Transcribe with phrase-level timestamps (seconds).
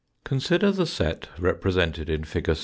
[0.23, 2.57] Consider the set represented in fig.